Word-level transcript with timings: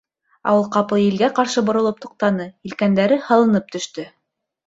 Ә 0.51 0.53
ул 0.59 0.63
ҡапыл 0.75 1.01
елгә 1.01 1.27
ҡаршы 1.39 1.63
боролоп 1.67 2.01
туҡтаны, 2.05 2.49
елкәндәре 2.69 3.19
һалынып 3.29 3.69
төштө. 3.77 4.09